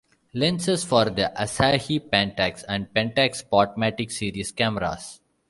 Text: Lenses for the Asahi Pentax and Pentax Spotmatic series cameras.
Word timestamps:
Lenses 0.33 0.83
for 0.83 1.11
the 1.11 1.31
Asahi 1.37 1.99
Pentax 2.09 2.63
and 2.67 2.87
Pentax 2.91 3.43
Spotmatic 3.47 4.09
series 4.11 4.51
cameras. 4.51 5.21